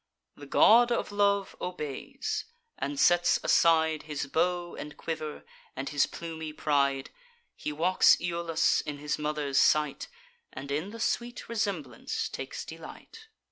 [0.35, 2.45] The God of Love obeys,
[2.79, 5.43] and sets aside His bow and quiver,
[5.75, 7.11] and his plumy pride;
[7.55, 10.07] He walks Iulus in his mother's sight,
[10.51, 13.27] And in the sweet resemblance takes delight.